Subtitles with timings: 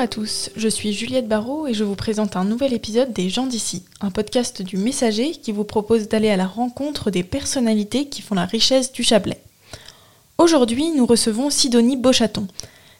[0.00, 3.44] à tous, je suis Juliette Barrault et je vous présente un nouvel épisode des gens
[3.44, 8.22] d'ici, un podcast du Messager qui vous propose d'aller à la rencontre des personnalités qui
[8.22, 9.42] font la richesse du Chablais.
[10.38, 12.48] Aujourd'hui, nous recevons Sidonie Beauchaton.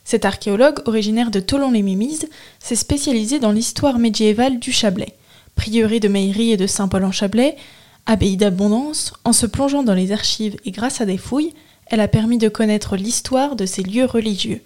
[0.05, 2.29] Cet archéologue, originaire de Tolon-les-Mémises,
[2.59, 5.15] s'est spécialisé dans l'histoire médiévale du Chablais.
[5.57, 7.57] Prieuré de Meillerie et de Saint-Paul-en-Chablais,
[8.05, 11.55] abbaye d'abondance, en se plongeant dans les archives et grâce à des fouilles,
[11.87, 14.61] elle a permis de connaître l'histoire de ces lieux religieux.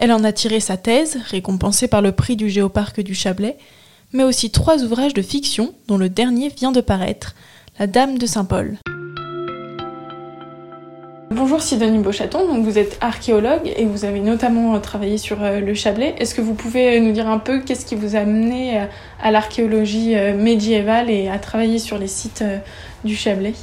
[0.00, 3.56] Elle en a tiré sa thèse, récompensée par le prix du Géoparc du Chablais,
[4.12, 7.34] mais aussi trois ouvrages de fiction, dont le dernier vient de paraître,
[7.80, 8.78] La Dame de Saint-Paul.
[11.32, 15.74] Bonjour Sidonie Beauchaton, donc vous êtes archéologue et vous avez notamment travaillé sur euh, le
[15.74, 16.14] Chablais.
[16.18, 18.84] Est-ce que vous pouvez nous dire un peu qu'est-ce qui vous a amené euh,
[19.20, 22.44] à l'archéologie euh, médiévale et à travailler sur les sites
[23.02, 23.54] du Chablais?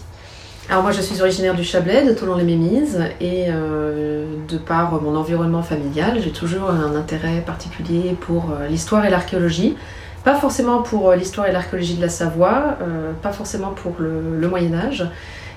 [0.68, 5.62] Alors moi je suis originaire du Chablais, de Toulon-les-Mémises, et euh, de par mon environnement
[5.62, 9.76] familial, j'ai toujours un intérêt particulier pour euh, l'histoire et l'archéologie.
[10.24, 12.80] Pas forcément pour euh, l'histoire et l'archéologie de la Savoie,
[13.22, 15.08] pas forcément pour le, Moyen Âge,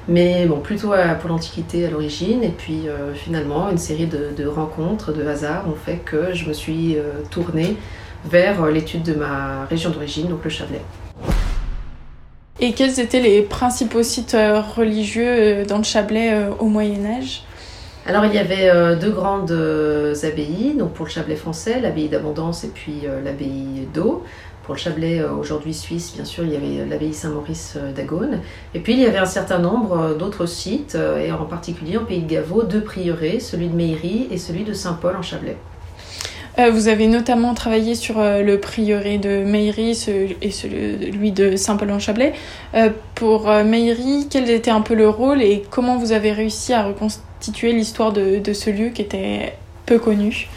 [0.08, 2.44] mais bon, plutôt pour l'Antiquité à l'origine.
[2.44, 6.52] Et puis finalement, une série de, de, rencontres, de hasards ont fait que je me
[6.52, 6.96] suis
[7.30, 7.76] tournée
[8.26, 10.82] vers l'étude de ma région d'origine, donc le Chablais.
[12.60, 17.04] Et quels étaient les principaux sites euh, religieux euh, dans le Chablais euh, au Moyen
[17.04, 17.44] Âge
[18.06, 22.68] alors il y avait deux grandes abbayes, donc pour le Chablais français, l'abbaye d'Abondance et
[22.68, 24.24] puis l'abbaye d'Eau.
[24.62, 28.40] Pour le Chablais aujourd'hui suisse, bien sûr, il y avait l'abbaye Saint-Maurice d'Agone.
[28.72, 32.22] Et puis il y avait un certain nombre d'autres sites, et en particulier en Pays
[32.22, 35.58] de Gavot, deux prieurés, celui de Meillerie et celui de Saint-Paul en Chablais.
[36.58, 39.90] Euh, vous avez notamment travaillé sur euh, le prieuré de Meillerie
[40.42, 42.32] et celui de Saint-Paul-en-Chablais.
[42.74, 46.84] Euh, pour Meillerie, quel était un peu le rôle et comment vous avez réussi à
[46.84, 49.54] reconstituer l'histoire de ce lieu qui était
[49.86, 50.48] peu connu?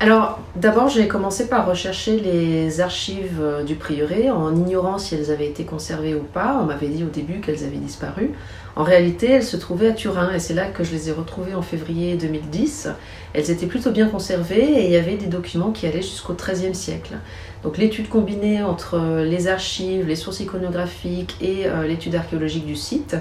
[0.00, 5.48] Alors, d'abord, j'ai commencé par rechercher les archives du prieuré en ignorant si elles avaient
[5.48, 6.56] été conservées ou pas.
[6.60, 8.30] On m'avait dit au début qu'elles avaient disparu.
[8.78, 11.56] En réalité, elles se trouvaient à Turin et c'est là que je les ai retrouvées
[11.56, 12.90] en février 2010.
[13.34, 16.76] Elles étaient plutôt bien conservées et il y avait des documents qui allaient jusqu'au XIIIe
[16.76, 17.16] siècle.
[17.64, 23.14] Donc l'étude combinée entre les archives, les sources iconographiques et euh, l'étude archéologique du site
[23.14, 23.18] euh,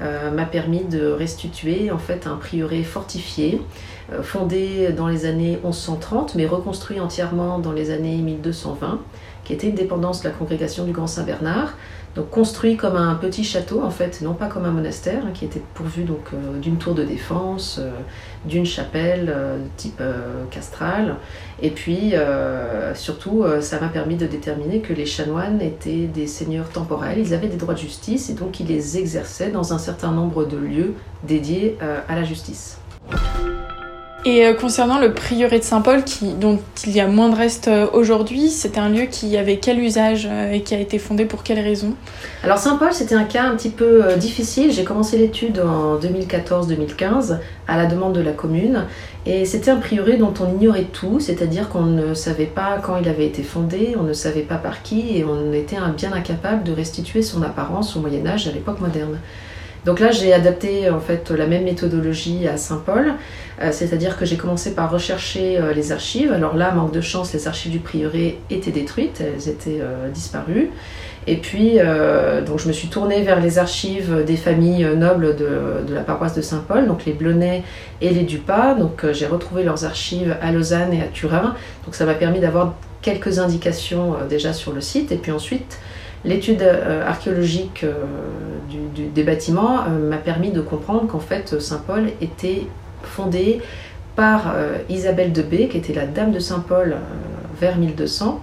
[0.00, 3.60] m'a permis de restituer en fait un prieuré fortifié,
[4.12, 9.00] euh, fondé dans les années 1130 mais reconstruit entièrement dans les années 1220,
[9.46, 11.72] qui était une dépendance de la congrégation du Grand Saint-Bernard
[12.16, 15.44] donc construit comme un petit château en fait, non pas comme un monastère, hein, qui
[15.44, 17.90] était pourvu donc euh, d'une tour de défense, euh,
[18.46, 20.02] d'une chapelle euh, type
[20.50, 21.16] castral,
[21.60, 22.14] et puis
[22.94, 27.48] surtout ça m'a permis de déterminer que les chanoines étaient des seigneurs temporels, ils avaient
[27.48, 30.94] des droits de justice et donc ils les exerçaient dans un certain nombre de lieux
[31.24, 32.78] dédiés à la justice.
[34.26, 36.02] Et euh, concernant le prieuré de Saint-Paul,
[36.40, 39.78] dont il y a moins de restes euh, aujourd'hui, c'était un lieu qui avait quel
[39.78, 41.94] usage euh, et qui a été fondé pour quelles raisons
[42.42, 44.72] Alors Saint-Paul, c'était un cas un petit peu difficile.
[44.72, 47.38] J'ai commencé l'étude en 2014-2015
[47.68, 48.86] à la demande de la commune.
[49.26, 53.08] Et c'était un prieuré dont on ignorait tout, c'est-à-dire qu'on ne savait pas quand il
[53.08, 56.72] avait été fondé, on ne savait pas par qui, et on était bien incapable de
[56.72, 59.20] restituer son apparence au Moyen Âge à l'époque moderne.
[59.86, 63.14] Donc là, j'ai adapté en fait la même méthodologie à Saint-Paul,
[63.62, 66.32] euh, c'est-à-dire que j'ai commencé par rechercher euh, les archives.
[66.32, 70.70] Alors là, manque de chance, les archives du prieuré étaient détruites, elles étaient euh, disparues.
[71.28, 71.80] Et puis,
[72.46, 76.40] donc je me suis tournée vers les archives des familles nobles de, la paroisse de
[76.40, 77.64] Saint-Paul, donc les Blonay
[78.00, 78.74] et les Dupas.
[78.74, 81.56] Donc j'ai retrouvé leurs archives à Lausanne et à Turin.
[81.84, 85.10] Donc ça m'a permis d'avoir quelques indications déjà sur le site.
[85.10, 85.80] Et puis ensuite,
[86.26, 87.92] L'étude euh, archéologique euh,
[89.14, 92.66] des bâtiments euh, m'a permis de comprendre qu'en fait Saint-Paul était
[93.04, 93.60] fondé
[94.16, 94.54] par
[94.88, 96.96] Isabelle de B, qui était la dame de Saint-Paul
[97.60, 98.40] vers 1200,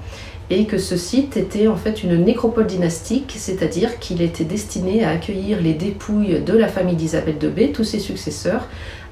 [0.52, 5.10] et que ce site était en fait une nécropole dynastique, c'est-à-dire qu'il était destiné à
[5.10, 8.68] accueillir les dépouilles de la famille d'Isabelle de B, tous ses successeurs,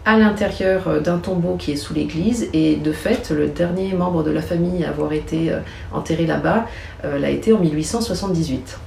[0.06, 4.23] à l'intérieur euh, d'un tombeau qui est sous l'église et de fait le dernier membre
[4.23, 5.59] de la famille à avoir été euh,
[5.91, 6.66] enterré là-bas
[7.05, 8.79] euh, l'a été en 1878.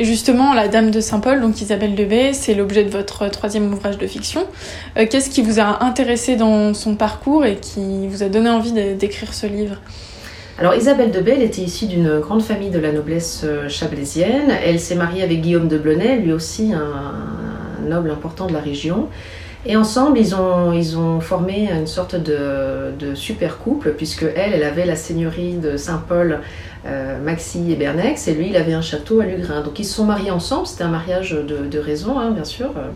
[0.00, 3.98] Et justement, la Dame de Saint-Paul, donc Isabelle Debay, c'est l'objet de votre troisième ouvrage
[3.98, 4.46] de fiction.
[4.94, 9.34] Qu'est-ce qui vous a intéressé dans son parcours et qui vous a donné envie d'écrire
[9.34, 9.74] ce livre?
[10.56, 14.52] Alors Isabelle de elle était issue d'une grande famille de la noblesse chablaisienne.
[14.64, 19.08] Elle s'est mariée avec Guillaume de Blonay, lui aussi un noble important de la région.
[19.66, 24.52] Et ensemble, ils ont, ils ont formé une sorte de, de super couple, puisque elle,
[24.54, 26.40] elle avait la seigneurie de Saint-Paul,
[26.86, 29.62] euh, Maxi et Bernex, et lui, il avait un château à Lugrin.
[29.62, 32.70] Donc ils se sont mariés ensemble, c'était un mariage de, de raison, hein, bien sûr,
[32.76, 32.88] euh,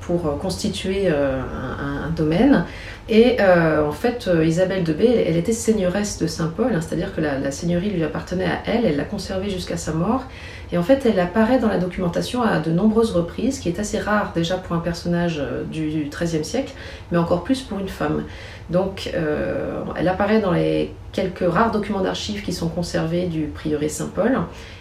[0.00, 2.64] pour constituer un, domaine.
[3.08, 7.38] Et en fait, Isabelle de B, elle, était seigneuresse de Saint-Paul, hein, c'est-à-dire que la,
[7.38, 10.24] la, seigneurie lui appartenait à elle, elle l'a conservée jusqu'à sa mort.
[10.72, 13.98] Et en fait, elle apparaît dans la documentation à de nombreuses reprises, qui est assez
[13.98, 16.72] rare déjà pour un personnage euh, du XIIIe siècle,
[17.10, 18.24] mais encore plus pour une femme.
[18.70, 23.90] Donc, euh, elle apparaît dans les quelques rares documents d'archives qui sont conservés du prieuré
[23.90, 24.38] Saint-Paul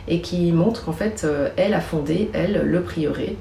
[0.08, 3.36] et qui montrent qu'en fait, euh, elle a fondé, elle, le prieuré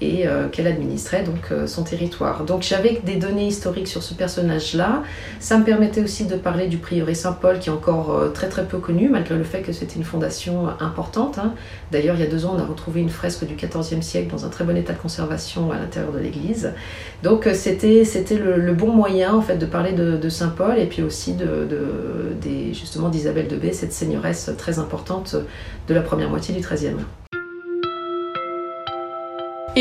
[0.00, 2.44] et euh, qu'elle administrait donc euh, son territoire.
[2.44, 5.02] Donc j'avais des données historiques sur ce personnage-là.
[5.40, 8.64] Ça me permettait aussi de parler du prieuré Saint-Paul qui est encore euh, très très
[8.64, 11.38] peu connu malgré le fait que c'était une fondation importante.
[11.38, 11.54] Hein.
[11.92, 14.44] D'ailleurs il y a deux ans on a retrouvé une fresque du XIVe siècle dans
[14.46, 16.72] un très bon état de conservation à l'intérieur de l'église.
[17.22, 21.34] Donc c'était c'était le, bon moyen en fait de parler de, Saint-Paul et puis aussi
[21.34, 21.66] de,
[22.40, 25.34] des, justement d'Isabelle de B, cette seigneuresse très importante
[25.88, 26.94] de la première moitié du XIIIe.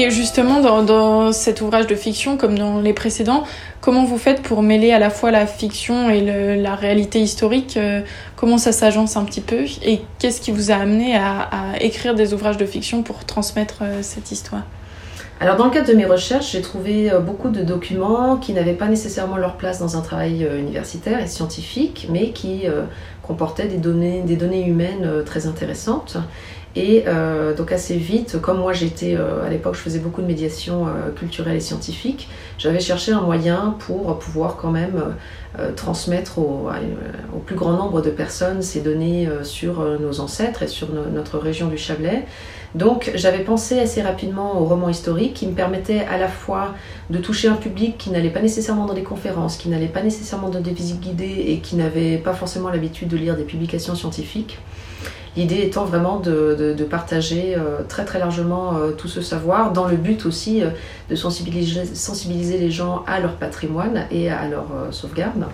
[0.01, 3.44] Et justement, dans, cet ouvrage de fiction, comme dans les précédents,
[3.81, 6.22] comment vous faites pour mêler à la fois la fiction et
[6.56, 8.00] la réalité historique euh,
[8.38, 11.50] Comment ça s'agence un petit peu Et qu'est-ce qui vous a amené à,
[11.81, 14.62] écrire des ouvrages de fiction pour transmettre euh, cette histoire?
[15.42, 18.74] Alors dans le cadre de mes recherches, j'ai trouvé euh, beaucoup de documents qui n'avaient
[18.74, 22.68] pas nécessairement leur place dans un travail universitaire et scientifique, mais qui
[23.22, 26.18] comportaient des données, des données humaines très intéressantes.
[26.75, 30.27] Et euh, donc assez vite, comme moi j'étais euh, à l'époque, je faisais beaucoup de
[30.27, 32.30] médiation euh, culturelle et scientifique,
[32.60, 35.16] j'avais cherché un moyen pour pouvoir quand même
[35.75, 36.69] transmettre au,
[37.36, 41.68] au, plus grand nombre de personnes ces données sur nos ancêtres et sur notre région
[41.68, 42.25] du Chablais.
[42.75, 46.75] Donc j'avais pensé assez rapidement au roman historique qui me permettait à la fois
[47.10, 50.50] de toucher un public qui n'allait pas nécessairement dans des conférences, qui n'allait pas nécessairement
[50.50, 54.60] dans des visites guidées et qui n'avait pas forcément l'habitude de lire des publications scientifiques
[55.36, 60.26] L'idée étant vraiment de, partager euh, très largement euh, tout ce savoir dans le but
[60.26, 60.70] aussi euh,
[61.10, 65.46] de sensibiliser, sensibiliser, les gens à leur patrimoine et à leur sauvegarde.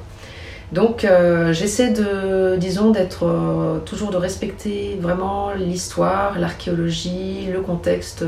[0.72, 1.08] Donc
[1.52, 8.26] j'essaie de, disons, d'être toujours de respecter vraiment l'histoire, l'archéologie, le contexte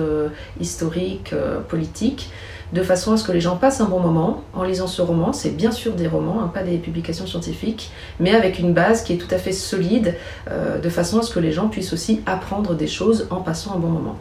[0.59, 1.33] historique,
[1.67, 2.29] politique,
[2.73, 5.33] de façon à ce que les gens passent un bon moment en lisant ce roman.
[5.33, 9.13] C'est bien sûr des romans, hein, pas des publications scientifiques, mais avec une base qui
[9.13, 10.15] est tout à fait solide,
[10.49, 13.73] euh, de façon à ce que les gens puissent aussi apprendre des choses en passant
[13.75, 14.15] un bon moment.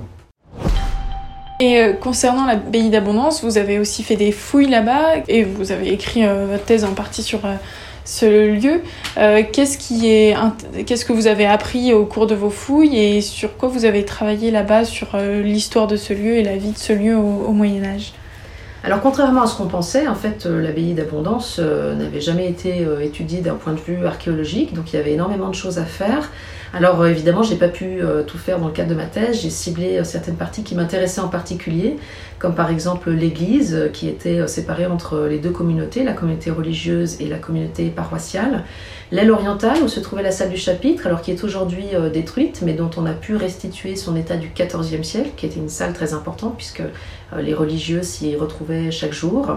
[1.58, 5.92] Et euh, concernant l'abbaye d'Abondance, vous avez aussi fait des fouilles là-bas et vous avez
[5.92, 7.40] écrit euh, votre thèse en partie sur
[8.04, 8.82] ce lieu.
[9.52, 10.36] qu'est-ce qui est,
[10.86, 14.04] qu'est-ce que vous avez appris au cours de vos fouilles et sur quoi vous avez
[14.04, 17.82] travaillé là-bas sur l'histoire de ce lieu et la vie de ce lieu au Moyen
[17.82, 18.12] Âge?
[18.86, 22.84] Alors contrairement à ce qu'on pensait, en fait, euh, l'abbaye d'Abondance euh, n'avait jamais été
[22.84, 25.84] euh, étudiée d'un point de vue archéologique, donc il y avait énormément de choses à
[25.84, 26.30] faire.
[26.72, 30.02] Alors évidemment, j'ai pas pu tout faire dans le cadre de ma thèse, j'ai ciblé
[30.04, 31.96] certaines parties qui m'intéressaient en particulier,
[32.38, 37.28] comme par exemple l'église qui était séparée entre les deux communautés, la communauté religieuse et
[37.28, 38.64] la communauté paroissiale.
[39.12, 42.74] L'aile orientale où se trouvait la salle du chapitre, alors qui est aujourd'hui détruite, mais
[42.74, 46.12] dont on a pu restituer son état du XIVe siècle, qui était une salle très
[46.12, 46.82] importante puisque
[47.40, 49.50] les religieux s'y retrouvaient chaque jour.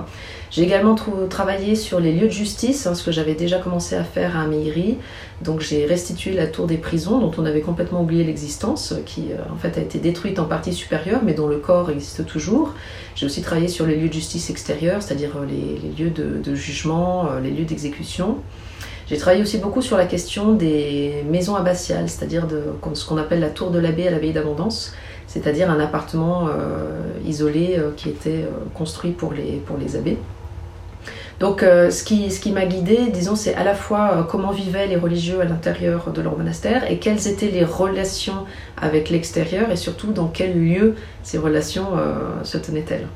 [0.49, 0.95] J'ai également
[1.29, 4.47] travaillé sur les lieux de justice, hein, ce que j'avais déjà commencé à faire à
[4.47, 4.97] Meiri.
[5.41, 9.53] Donc j'ai restitué la tour des prisons, dont on avait complètement oublié l'existence, qui euh,
[9.53, 12.73] en fait a été détruite en partie supérieure, mais dont le corps existe toujours.
[13.15, 17.51] J'ai aussi travaillé sur les lieux de justice extérieure, c'est-à-dire les, lieux de jugement, les
[17.51, 18.37] lieux d'exécution.
[19.09, 22.61] J'ai travaillé aussi beaucoup sur la question des maisons abbatiales, c'est-à-dire de
[22.93, 24.93] ce qu'on appelle la tour de l'abbé à l'abbaye d'Abondance,
[25.29, 30.17] c'est-à-dire un appartement euh, isolé euh, qui était euh, construit pour les, abbés.
[31.39, 34.97] Donc ce qui, ce qui m'a guidée, disons, c'est à la fois comment vivaient les
[34.97, 38.45] religieux à l'intérieur de leur monastère et quelles étaient les relations
[38.75, 41.91] avec l'extérieur et surtout dans quel lieu ces relations
[42.43, 43.07] se tenaient-elles.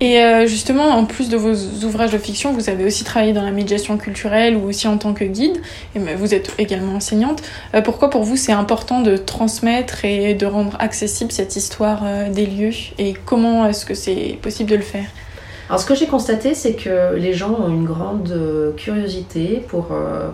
[0.00, 3.42] Et euh, justement, en plus de vos ouvrages de fiction, vous avez aussi travaillé dans
[3.42, 5.60] la médiation culturelle ou aussi en tant que guide,
[5.96, 7.42] et vous êtes également enseignante.
[7.74, 12.30] Euh, pourquoi pour vous c'est important de transmettre et de rendre accessible cette histoire euh,
[12.30, 12.74] des lieux?
[12.98, 15.06] Et comment est-ce que c'est possible de le faire?
[15.68, 19.88] Alors ce que j'ai constaté, c'est que les gens ont une grande curiosité pour,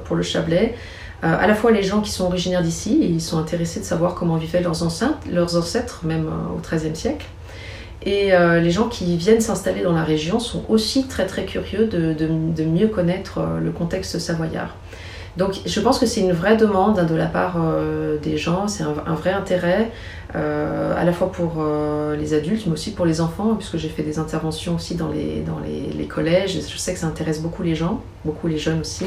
[0.05, 0.77] pour le Chablais.
[1.23, 4.37] à la fois les gens qui sont originaires d'ici, ils sont intéressés de savoir comment
[4.37, 4.77] vivaient leurs,
[5.29, 7.27] leurs ancêtres, même au XIIIe siècle.
[8.03, 11.87] Et euh, les gens qui viennent s'installer dans la région sont aussi très très curieux
[11.87, 14.77] de, mieux connaître euh, le contexte savoyard.
[15.37, 18.69] Donc je pense que c'est une vraie demande hein, de la part euh, des gens,
[18.69, 19.91] c'est un, vrai intérêt
[20.33, 21.65] à la fois pour
[22.19, 25.43] les adultes mais aussi pour les enfants, puisque j'ai fait des interventions aussi dans les,
[25.43, 29.07] dans les collèges, je sais que ça intéresse beaucoup les gens, beaucoup les jeunes aussi.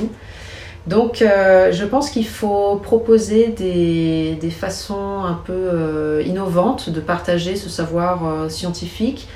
[0.87, 7.57] Donc euh, je pense qu'il faut proposer des, façons un peu euh, innovantes de partager
[7.57, 9.27] ce savoir euh, scientifique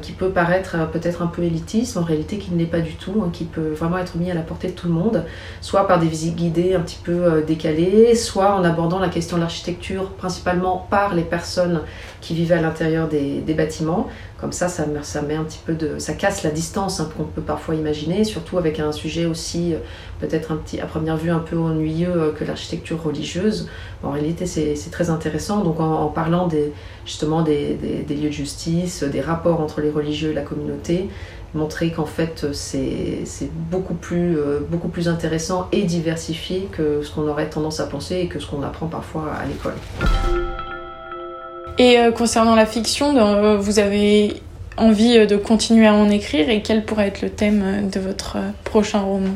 [0.00, 2.94] qui peut paraître euh, peut-être un peu élitiste, en réalité qui ne l'est pas du
[2.94, 5.24] tout, hein, qui peut vraiment être mis à la portée de tout le monde,
[5.60, 9.42] soit par des visites guidées un petit peu décalées, soit en abordant la question de
[9.42, 11.82] l'architecture principalement par les personnes
[12.20, 14.08] qui vivent à l'intérieur des, bâtiments.
[14.38, 17.24] Comme ça, ça, ça, met un petit peu de, ça casse la distance hein, qu'on
[17.24, 19.74] peut parfois imaginer, surtout avec un sujet aussi
[20.20, 23.68] peut-être un petit, à première vue un peu ennuyeux que l'architecture religieuse.
[24.06, 25.62] En réalité, c'est très intéressant.
[25.62, 26.72] Donc en, parlant des,
[27.04, 27.76] justement des,
[28.08, 31.08] lieux de justice, des rapports entre les religieux et la communauté,
[31.54, 33.24] montrer qu'en fait c'est
[33.70, 38.16] beaucoup plus, euh, beaucoup plus intéressant et diversifié que ce qu'on aurait tendance à penser
[38.16, 39.74] et que ce qu'on apprend parfois à l'école.
[41.78, 44.34] Et euh, concernant la fiction, euh, vous avez
[44.76, 49.00] envie de continuer à en écrire et quel pourrait être le thème de votre prochain
[49.00, 49.34] roman?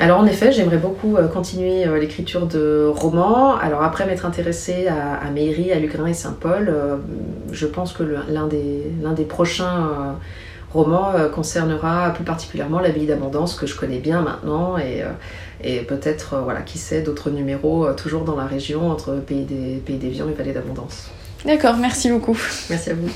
[0.00, 3.56] Alors en effet, j'aimerais beaucoup euh, continuer euh, l'écriture de romans.
[3.56, 6.96] Alors après m'être intéressée à, à Méry, à Lugrin et Saint-Paul, euh,
[7.50, 8.84] je pense que l'un des,
[9.16, 10.16] des, prochains
[10.72, 15.02] romans concernera plus particulièrement l'abbaye d'abondance que je connais bien maintenant et,
[15.64, 19.96] et peut-être, voilà, qui sait, d'autres numéros toujours dans la région entre Pays des, Pays
[19.96, 21.10] des Vians et Vallée d'Abondance.
[21.44, 22.38] D'accord, merci beaucoup.
[22.68, 23.08] Merci à vous.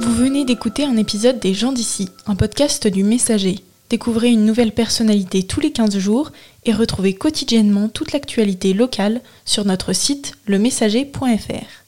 [0.00, 3.65] Vous venez d'écouter un épisode des gens d'ici, un podcast du Messager.
[3.88, 6.32] Découvrez une nouvelle personnalité tous les 15 jours
[6.64, 11.85] et retrouvez quotidiennement toute l'actualité locale sur notre site lemessager.fr.